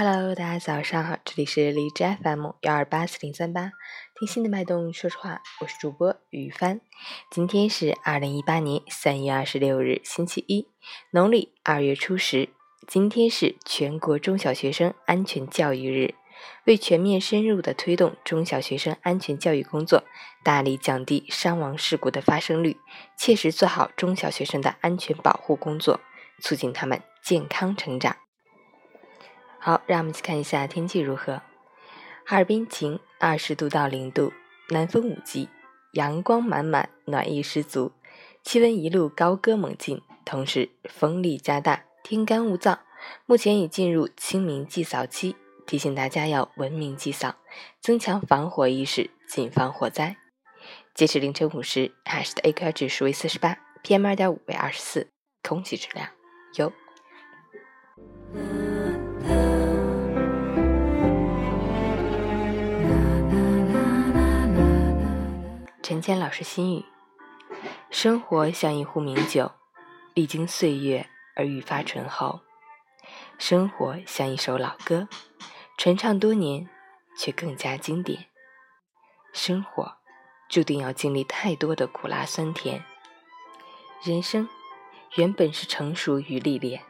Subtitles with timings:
[0.00, 3.72] Hello，大家早上好，这里是荔枝 FM 幺二八四零三八，
[4.14, 6.80] 听心的脉动，说实话，我是主播雨帆。
[7.32, 10.68] 今天是二零一八年三月二十六日，星期一，
[11.10, 12.48] 农历二月初十。
[12.86, 16.14] 今天是全国中小学生安全教育日，
[16.66, 20.04] 为全面深入的推动中小学生安全教育工作，
[20.44, 22.76] 大力降低伤亡事故的发生率，
[23.18, 25.98] 切实做好中小学生的安全保护工作，
[26.40, 28.16] 促进他们健康成长。
[29.68, 31.42] 好，让我们去看一下天气如何。
[32.24, 34.32] 哈尔滨晴，二十度到零度，
[34.70, 35.50] 南风五级，
[35.92, 37.92] 阳光满满，暖意十足，
[38.42, 41.84] 气温一路高歌猛进，同时风力加大。
[42.02, 42.78] 天干物燥，
[43.26, 45.36] 目前已进入清明祭扫期，
[45.66, 47.34] 提醒大家要文明祭扫，
[47.78, 50.16] 增强防火意识，谨防火灾。
[50.94, 55.10] 截止凌晨五时，海市的 AQI 指数为四十八，PM 二点五为二十四，
[55.42, 56.08] 空气质量
[56.54, 56.72] 优。
[65.98, 66.84] 陈谦老师心语：
[67.90, 69.50] 生活像一壶名酒，
[70.14, 71.08] 历经岁月。
[71.34, 72.40] 而愈发醇厚，
[73.36, 75.08] 生活像一首老歌，
[75.76, 76.68] 传唱多年，
[77.18, 78.26] 却更加经典。
[79.32, 79.96] 生活
[80.48, 82.84] 注定要经历太多的苦辣酸甜，
[84.00, 84.48] 人生
[85.16, 86.84] 原本是成熟与历练。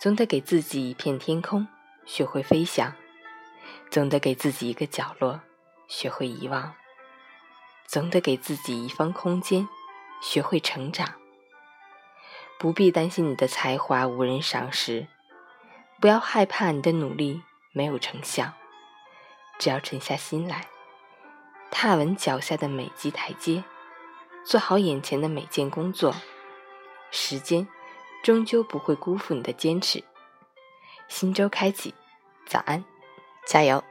[0.00, 1.68] 总得给自己一片天空，
[2.04, 2.90] 学会飞翔；
[3.88, 5.40] 总得给自己一个角落，
[5.86, 6.74] 学会遗忘；
[7.88, 9.66] 总得给自己一方空间，
[10.20, 11.14] 学会成长。
[12.58, 15.06] 不必担心你的才华无人赏识，
[15.98, 18.52] 不要害怕你的努力没有成效。
[19.58, 20.66] 只要沉下心来，
[21.70, 23.64] 踏稳脚下的每级台阶，
[24.44, 26.14] 做好眼前的每件工作，
[27.10, 27.66] 时间
[28.22, 30.04] 终究不会辜负你的坚持。
[31.08, 31.94] 新周开启，
[32.44, 32.84] 早安，
[33.46, 33.82] 加油！